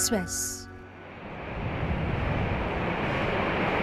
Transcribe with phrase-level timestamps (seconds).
[0.00, 0.66] Express.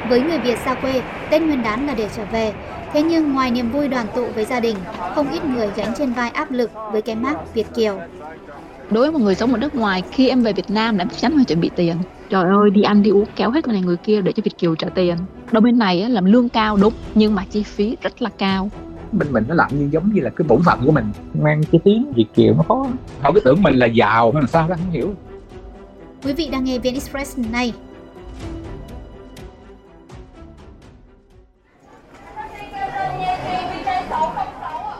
[0.09, 2.53] Với người Việt xa quê, Tết Nguyên đán là để trở về.
[2.93, 4.75] Thế nhưng ngoài niềm vui đoàn tụ với gia đình,
[5.15, 7.99] không ít người gánh trên vai áp lực với cái mác Việt Kiều.
[8.89, 11.17] đối với một người sống ở nước ngoài khi em về Việt Nam đã chắc
[11.17, 11.97] chắn phải chuẩn bị tiền
[12.29, 14.57] trời ơi đi ăn đi uống kéo hết người này người kia để cho Việt
[14.57, 15.17] kiều trả tiền
[15.51, 18.69] ở bên này á, làm lương cao đúng nhưng mà chi phí rất là cao
[19.11, 21.81] bên mình nó làm như giống như là cái bổn phận của mình mang cái
[21.83, 22.87] tiếng Việt kiều nó khó
[23.21, 25.13] họ cứ tưởng mình là giàu hay là sao đó không hiểu
[26.23, 27.73] Quý vị đang nghe VN Express này.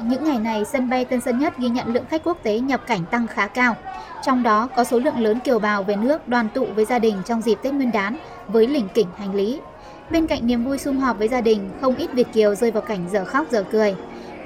[0.03, 2.81] Những ngày này, sân bay Tân Sơn Nhất ghi nhận lượng khách quốc tế nhập
[2.88, 3.76] cảnh tăng khá cao.
[4.23, 7.16] Trong đó có số lượng lớn kiều bào về nước đoàn tụ với gia đình
[7.26, 9.59] trong dịp Tết Nguyên đán với lỉnh kỉnh hành lý.
[10.12, 12.81] Bên cạnh niềm vui sum họp với gia đình, không ít Việt kiều rơi vào
[12.81, 13.95] cảnh giờ khóc giờ cười.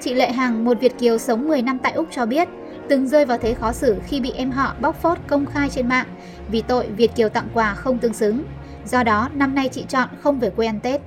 [0.01, 2.47] Chị Lệ Hằng, một Việt kiều sống 10 năm tại Úc cho biết,
[2.89, 5.89] từng rơi vào thế khó xử khi bị em họ bóc phốt công khai trên
[5.89, 6.05] mạng
[6.51, 8.43] vì tội Việt kiều tặng quà không tương xứng.
[8.85, 11.01] Do đó, năm nay chị chọn không về quê ăn Tết.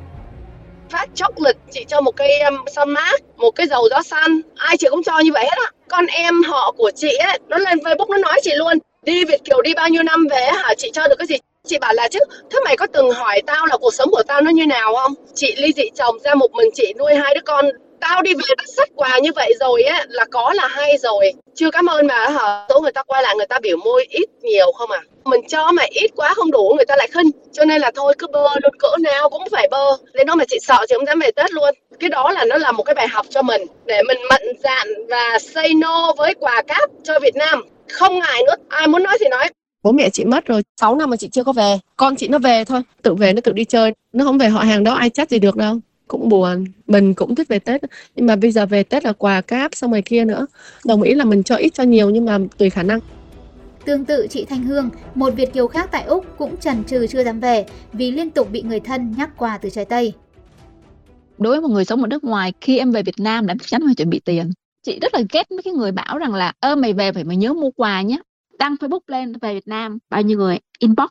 [0.91, 4.77] phát chocolate chị cho một cây um, son mát một cái dầu gió săn, ai
[4.77, 5.71] chị cũng cho như vậy hết á.
[5.89, 9.45] Con em họ của chị ấy nó lên facebook nó nói chị luôn đi việt
[9.45, 10.75] kiều đi bao nhiêu năm về hả?
[10.75, 11.37] Chị cho được cái gì?
[11.67, 12.19] Chị bảo là chứ
[12.51, 15.15] thế mày có từng hỏi tao là cuộc sống của tao nó như nào không?
[15.35, 17.65] Chị ly dị chồng ra một mình chị nuôi hai đứa con
[18.09, 21.33] tao đi về đã sách quà như vậy rồi á, là có là hay rồi.
[21.55, 22.67] Chưa cảm ơn mà hả?
[22.69, 25.01] Số người ta quay lại người ta biểu môi ít nhiều không à?
[25.25, 27.31] Mình cho mà ít quá không đủ, người ta lại khinh.
[27.53, 29.97] Cho nên là thôi, cứ bơ luôn, cỡ nào cũng phải bơ.
[30.13, 31.75] Đến đó mà chị sợ chị không dám về tết luôn.
[32.01, 33.63] Cái đó là nó là một cái bài học cho mình.
[33.85, 37.65] Để mình mạnh dạn và say no với quà cáp cho Việt Nam.
[37.93, 38.55] Không ngại nữa.
[38.69, 39.49] Ai muốn nói thì nói.
[39.83, 40.63] Bố mẹ chị mất rồi.
[40.81, 41.79] 6 năm mà chị chưa có về.
[41.97, 42.81] Con chị nó về thôi.
[43.03, 43.93] Tự về nó tự đi chơi.
[44.13, 45.75] Nó không về họ hàng đó, ai chắc gì được đâu
[46.09, 46.65] cũng buồn.
[46.87, 47.81] Mình cũng thích về tết.
[48.17, 50.47] Nhưng mà bây giờ về tết là quà cáp xong rồi kia nữa.
[50.87, 53.01] Đồng ý là mình cho ít cho nhiều nhưng mà tùy khả năng.
[53.85, 57.25] Tương tự chị Thanh Hương, một Việt kiều khác tại Úc cũng chần chừ chưa
[57.25, 60.13] dám về vì liên tục bị người thân nhắc quà từ trái Tây.
[61.39, 63.67] đối với một người sống ở nước ngoài khi em về Việt Nam đã chắc
[63.69, 64.51] chắn phải chuẩn bị tiền.
[64.83, 67.37] Chị rất là ghét mấy cái người bảo rằng là ơ mày về phải mày
[67.37, 68.19] nhớ mua quà nhé
[68.59, 70.59] đăng Facebook lên về Việt Nam bao nhiêu người?
[70.79, 71.11] Inbox.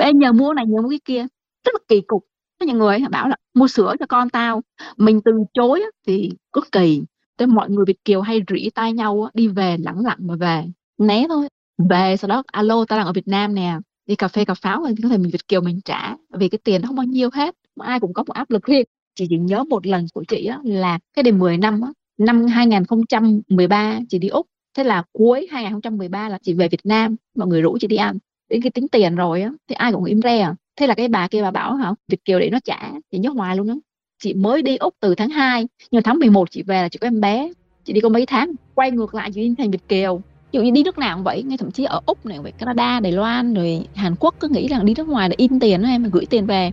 [0.00, 1.26] Em nhờ mua này nhờ mua cái kia.
[1.64, 2.26] Rất là kỳ cục
[2.66, 4.62] những người bảo là mua sữa cho con tao.
[4.96, 7.02] Mình từ chối thì cực kỳ.
[7.36, 10.64] Tới mọi người Việt kiều hay rỉ tay nhau đi về lẳng lặng mà về.
[10.98, 11.48] Né thôi.
[11.90, 13.78] Về sau đó alo tao đang ở Việt Nam nè.
[14.06, 16.16] Đi cà phê cà pháo thì có thể mình Việt kiều mình trả.
[16.34, 17.54] Vì cái tiền nó không bao nhiêu hết.
[17.80, 18.84] Ai cũng có một áp lực riêng.
[19.14, 21.88] Chị chỉ nhớ một lần của chị á, là cái đề 10 năm á,
[22.18, 24.46] năm 2013 chị đi Úc.
[24.76, 27.16] Thế là cuối 2013 là chị về Việt Nam.
[27.36, 28.18] Mọi người rủ chị đi ăn.
[28.50, 31.08] Đến cái tính tiền rồi á thì ai cũng im re à thế là cái
[31.08, 31.94] bà kia bà bảo hả?
[32.08, 33.74] Việt kiều để nó trả chị nhớ hoài luôn đó
[34.22, 37.06] chị mới đi Úc từ tháng 2 nhưng tháng 11 chị về là chị có
[37.06, 37.52] em bé.
[37.84, 40.16] Chị đi có mấy tháng quay ngược lại chị đi thành Việt kiều.
[40.16, 42.52] Ví dụ như đi nước nào cũng vậy ngay thậm chí ở Úc này vậy
[42.58, 45.82] Canada Đài Loan rồi Hàn Quốc cứ nghĩ rằng đi nước ngoài là in tiền
[45.82, 46.70] đó em gửi tiền về.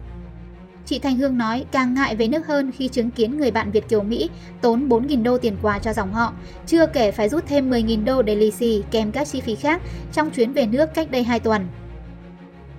[0.85, 3.89] Chị Thanh Hương nói càng ngại về nước hơn khi chứng kiến người bạn Việt
[3.89, 4.29] kiều Mỹ
[4.61, 6.33] tốn 4.000 đô tiền quà cho dòng họ,
[6.65, 9.81] chưa kể phải rút thêm 10.000 đô để lì xì kèm các chi phí khác
[10.13, 11.67] trong chuyến về nước cách đây 2 tuần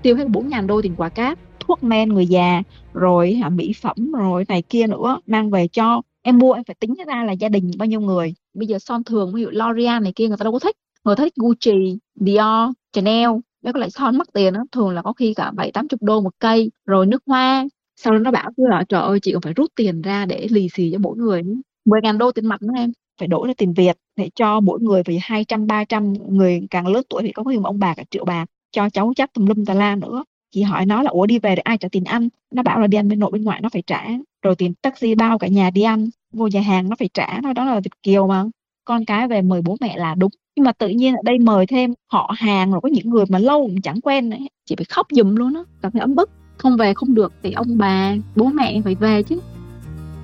[0.02, 3.72] tiêu hết 4 ngàn đô tiền quà cáp thuốc men người già rồi hả, mỹ
[3.82, 6.02] phẩm rồi này kia nữa mang về cho.
[6.22, 8.34] Em mua em phải tính ra là gia đình bao nhiêu người.
[8.54, 10.76] Bây giờ son thường ví dụ L'Oreal này kia người ta đâu có thích.
[11.04, 13.30] Người ta thích Gucci Dior Chanel
[13.64, 16.02] mấy cái loại son mắc tiền đó thường là có khi cả bảy tám chục
[16.02, 16.70] đô một cây.
[16.86, 17.66] Rồi nước hoa
[17.96, 20.46] sau đó nó bảo cứ là trời ơi chị còn phải rút tiền ra để
[20.50, 21.54] lì xì cho mỗi người nữa
[21.84, 22.92] 10 ngàn đô tiền mặt nữa em.
[23.18, 27.02] Phải đổi ra tiền Việt để cho mỗi người vì 200 300 người càng lớn
[27.10, 29.64] tuổi thì có khi mà ông bà cả triệu bạc cho cháu chắc tùm lum
[29.64, 30.24] tà la nữa.
[30.54, 32.28] Chị hỏi nó là ủa đi về để ai trả tiền ăn?
[32.50, 34.04] Nó bảo là đi ăn bên nội bên ngoại nó phải trả.
[34.42, 36.08] Rồi tiền taxi bao cả nhà đi ăn.
[36.32, 38.44] Vô nhà hàng nó phải trả thôi đó là Việt kiều mà.
[38.84, 40.30] Con cái về mời bố mẹ là đúng.
[40.56, 43.38] Nhưng mà tự nhiên ở đây mời thêm họ hàng rồi có những người mà
[43.38, 44.48] lâu cũng chẳng quen ấy.
[44.64, 45.60] chị phải khóc giùm luôn á.
[45.82, 46.30] Cảm thấy ấm bức.
[46.56, 49.40] Không về không được thì ông bà bố mẹ phải về chứ.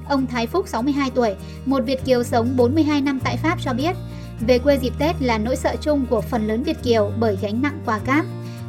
[0.09, 1.34] Ông Thái Phúc 62 tuổi,
[1.66, 3.97] một Việt kiều sống 42 năm tại Pháp cho biết,
[4.41, 7.62] về quê dịp Tết là nỗi sợ chung của phần lớn Việt kiều bởi gánh
[7.62, 8.25] nặng quà cáp.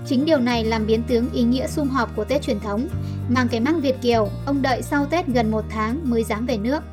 [0.05, 2.87] Chính điều này làm biến tướng ý nghĩa sum họp của Tết truyền thống.
[3.29, 6.57] Mang cái mang Việt kiều, ông đợi sau Tết gần một tháng mới dám về
[6.57, 6.83] nước.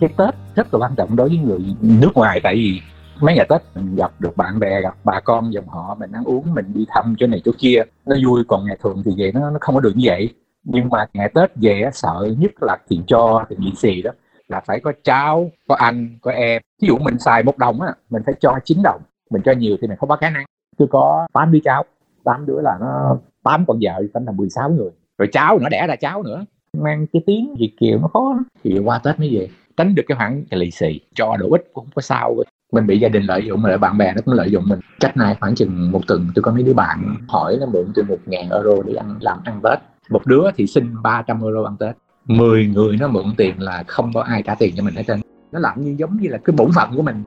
[0.00, 2.80] cái tết rất là quan trọng đối với người nước ngoài tại vì
[3.20, 6.24] mấy ngày tết mình gặp được bạn bè gặp bà con dòng họ mình ăn
[6.24, 9.32] uống mình đi thăm chỗ này chỗ kia nó vui còn ngày thường thì vậy
[9.34, 10.34] nó nó không có được như vậy
[10.64, 14.10] nhưng mà ngày tết về sợ nhất là tiền cho tiền lì xì đó
[14.52, 16.62] là phải có cháu có anh có em.
[16.82, 19.00] Ví dụ mình xài một đồng á, mình phải cho chín đồng,
[19.30, 20.44] mình cho nhiều thì mình không có khả năng.
[20.78, 21.84] Tôi có 8 đứa cháu
[22.24, 24.90] 8 đứa là nó 8 con vợ tính là 16 người.
[25.18, 26.44] Rồi cháu nó đẻ ra cháu nữa.
[26.78, 28.44] Mang cái tiếng Việt kiều nó khó lắm.
[28.64, 31.00] thì qua tết mới về, tránh được cái khoản cái lì xì.
[31.14, 32.36] Cho đủ ít cũng không có sao.
[32.72, 34.80] Mình bị gia đình lợi dụng rồi bạn bè nó cũng lợi dụng mình.
[35.00, 38.04] Cách này khoảng chừng một tuần, tôi có mấy đứa bạn hỏi nó mượn tôi
[38.04, 39.78] một ngàn euro để ăn, làm ăn tết.
[40.10, 41.96] Một đứa thì xin 300 euro ăn tết.
[42.24, 45.20] 10 người nó mượn tiền là không có ai trả tiền cho mình hết trơn
[45.52, 47.24] nó làm như giống như là cái bổn phận của mình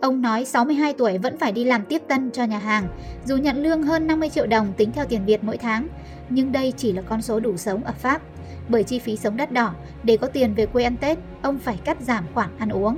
[0.00, 2.88] Ông nói 62 tuổi vẫn phải đi làm tiếp tân cho nhà hàng,
[3.24, 5.86] dù nhận lương hơn 50 triệu đồng tính theo tiền Việt mỗi tháng.
[6.28, 8.22] Nhưng đây chỉ là con số đủ sống ở Pháp.
[8.68, 11.78] Bởi chi phí sống đắt đỏ, để có tiền về quê ăn Tết, ông phải
[11.84, 12.96] cắt giảm khoản ăn uống.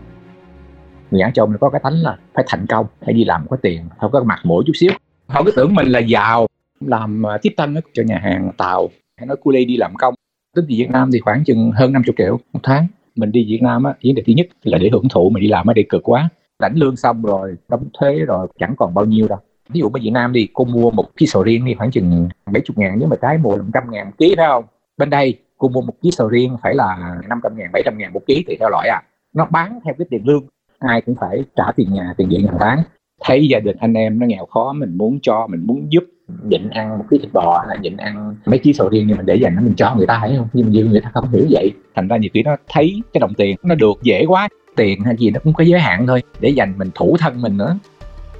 [1.10, 3.88] Người Ăn Châu có cái thánh là phải thành công, phải đi làm có tiền,
[4.00, 4.90] không có mặt mũi chút xíu.
[5.26, 6.46] Họ cứ tưởng mình là giàu,
[6.81, 10.14] làm uh, tiếp tân cho nhà hàng Tàu, hay nói cu đi làm công.
[10.56, 12.87] Tính về Việt Nam thì khoảng chừng hơn 50 triệu một tháng.
[13.16, 15.49] Mình đi Việt Nam á, vấn đề thứ nhất là để hưởng thụ, mình đi
[15.49, 16.28] làm ở đây cực quá.
[16.58, 19.38] Lãnh lương xong rồi đóng thuế rồi chẳng còn bao nhiêu đâu.
[19.69, 22.28] Ví dụ bên Việt Nam thì cô mua một ký sầu riêng đi khoảng chừng
[22.46, 24.64] 70 ngàn nếu mà trái mùa là 100 ngàn một ký phải không?
[24.96, 28.22] Bên đây cô mua một ký sầu riêng phải là 500 ngàn 700 ngàn một
[28.26, 29.02] ký tùy theo loại à
[29.34, 30.44] nó bán theo cái tiền lương
[30.78, 32.82] ai cũng phải trả tiền nhà tiền điện hàng tháng.
[33.25, 36.05] Thấy gia đình anh em nó nghèo khó mình muốn cho mình muốn giúp
[36.49, 39.17] nhịn ăn một cái thịt bò hay là nhịn ăn mấy ký sầu riêng nhưng
[39.17, 41.32] mình để dành nó mình cho người ta thấy không nhưng mà người ta không
[41.32, 44.49] hiểu vậy thành ra nhiều khi nó thấy cái đồng tiền nó được dễ quá
[44.76, 47.56] tiền hay gì nó cũng có giới hạn thôi, để dành mình thủ thân mình
[47.56, 47.76] nữa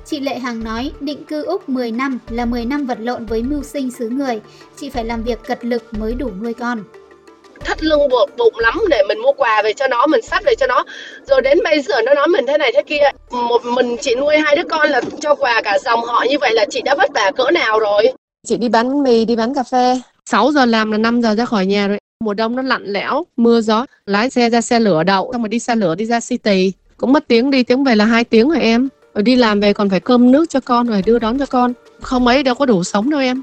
[0.05, 3.43] Chị Lệ Hằng nói, định cư Úc 10 năm là 10 năm vật lộn với
[3.43, 4.41] mưu sinh xứ người.
[4.77, 6.79] Chị phải làm việc cật lực mới đủ nuôi con.
[7.65, 10.55] Thắt lưng buộc bụng lắm để mình mua quà về cho nó, mình sắp về
[10.55, 10.85] cho nó.
[11.27, 13.11] Rồi đến bây giờ nó nói mình thế này thế kia.
[13.31, 16.55] Một mình chị nuôi hai đứa con là cho quà cả dòng họ như vậy
[16.55, 18.13] là chị đã vất vả cỡ nào rồi.
[18.47, 20.01] Chị đi bán mì, đi bán cà phê.
[20.27, 21.99] 6 giờ làm là 5 giờ ra khỏi nhà rồi.
[22.25, 25.49] Mùa đông nó lạnh lẽo, mưa gió, lái xe ra xe lửa đậu, xong rồi
[25.49, 26.73] đi xe lửa đi ra city.
[26.97, 28.89] Cũng mất tiếng đi, tiếng về là hai tiếng rồi em.
[29.15, 31.73] Rồi đi làm về còn phải cơm nước cho con rồi đưa đón cho con.
[32.01, 33.43] Không ấy đâu có đủ sống đâu em.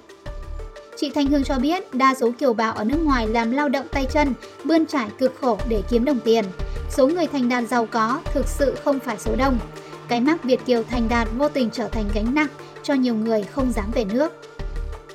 [1.00, 3.86] Chị Thanh Hương cho biết đa số kiều bào ở nước ngoài làm lao động
[3.92, 6.46] tay chân, bươn trải cực khổ để kiếm đồng tiền.
[6.90, 9.60] Số người thành đạt giàu có thực sự không phải số đông.
[10.08, 12.48] Cái mắc Việt Kiều thành đạt vô tình trở thành gánh nặng
[12.84, 14.34] cho nhiều người không dám về nước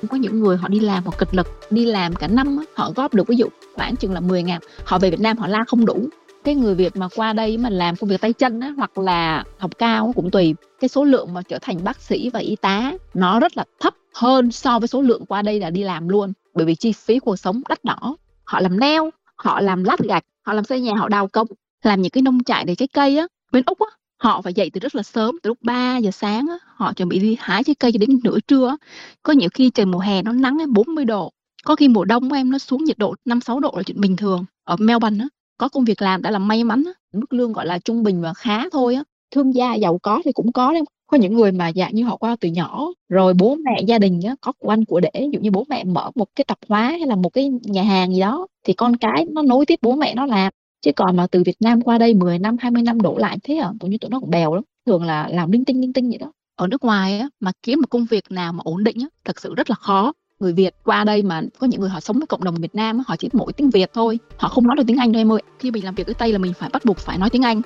[0.09, 3.13] có những người họ đi làm họ cực lực đi làm cả năm họ góp
[3.13, 5.85] được ví dụ khoảng chừng là 10 ngàn họ về Việt Nam họ la không
[5.85, 6.07] đủ
[6.43, 9.43] cái người Việt mà qua đây mà làm công việc tay chân á, hoặc là
[9.57, 12.93] học cao cũng tùy cái số lượng mà trở thành bác sĩ và y tá
[13.13, 16.33] nó rất là thấp hơn so với số lượng qua đây là đi làm luôn.
[16.53, 18.17] Bởi vì chi phí cuộc sống đắt đỏ.
[18.43, 21.47] Họ làm neo họ làm lát gạch họ làm xây nhà họ đào công
[21.83, 23.27] làm những cái nông trại để trái cây á.
[23.51, 26.47] Bên úc á họ phải dậy từ rất là sớm từ lúc 3 giờ sáng
[26.49, 28.77] á, họ chuẩn bị đi hái trái cây cho đến nửa trưa
[29.23, 31.31] có nhiều khi trời mùa hè nó nắng ấy, 40 độ
[31.65, 34.15] có khi mùa đông em nó xuống nhiệt độ 5 6 độ là chuyện bình
[34.15, 34.45] thường.
[34.63, 35.27] Ở Melbourne á
[35.57, 38.21] có công việc làm đã là may mắn á, mức lương gọi là trung bình
[38.21, 39.03] và khá thôi á.
[39.35, 42.17] Thương gia giàu có thì cũng có đấy có những người mà dạng như họ
[42.17, 45.29] qua từ nhỏ rồi bố mẹ gia đình á, có của anh của để ví
[45.33, 48.13] dụ như bố mẹ mở một cái tạp hóa hay là một cái nhà hàng
[48.13, 50.53] gì đó thì con cái nó nối tiếp bố mẹ nó làm.
[50.81, 53.55] Chứ còn mà từ Việt Nam qua đây 10 năm 20 năm đổ lại thế
[53.55, 56.09] à tụi như tụi nó cũng bèo lắm thường là làm linh tinh linh tinh
[56.09, 56.31] vậy đó.
[56.55, 59.41] Ở nước ngoài á mà kiếm một công việc nào mà ổn định á thật
[59.41, 60.13] sự rất là khó.
[60.39, 63.01] Người Việt qua đây mà có những người họ sống với cộng đồng Việt Nam
[63.07, 65.41] họ chỉ mỗi tiếng Việt thôi họ không nói được tiếng Anh đâu em ơi.
[65.59, 67.61] Khi mình làm việc ở Tây là mình phải bắt buộc phải nói tiếng Anh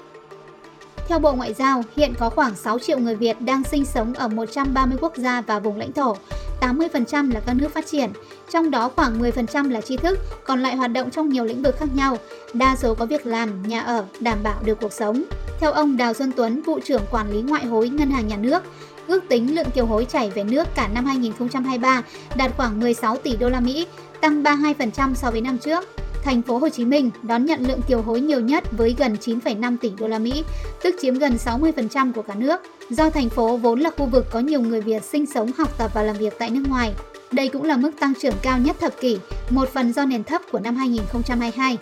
[1.10, 4.28] theo Bộ Ngoại giao, hiện có khoảng 6 triệu người Việt đang sinh sống ở
[4.28, 6.16] 130 quốc gia và vùng lãnh thổ,
[6.62, 8.10] 80% là các nước phát triển,
[8.52, 11.76] trong đó khoảng 10% là tri thức, còn lại hoạt động trong nhiều lĩnh vực
[11.80, 12.18] khác nhau,
[12.54, 15.24] đa số có việc làm, nhà ở, đảm bảo được cuộc sống.
[15.60, 18.64] Theo ông Đào Xuân Tuấn, vụ trưởng quản lý ngoại hối Ngân hàng Nhà nước,
[19.08, 22.02] ước tính lượng kiều hối chảy về nước cả năm 2023
[22.36, 23.88] đạt khoảng 16 tỷ đô la Mỹ,
[24.22, 25.86] tăng 32% so với năm trước.
[26.30, 29.78] Thành phố Hồ Chí Minh đón nhận lượng kiều hối nhiều nhất với gần 9,5
[29.82, 30.44] tỷ đô la Mỹ,
[30.84, 32.62] tức chiếm gần 60% của cả nước.
[32.90, 35.92] Do thành phố vốn là khu vực có nhiều người Việt sinh sống, học tập
[35.94, 36.94] và làm việc tại nước ngoài.
[37.32, 39.18] Đây cũng là mức tăng trưởng cao nhất thập kỷ,
[39.50, 41.78] một phần do nền thấp của năm 2022.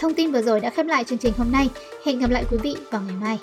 [0.00, 1.68] Thông tin vừa rồi đã khép lại chương trình hôm nay.
[2.04, 3.38] Hẹn gặp lại quý vị vào ngày mai.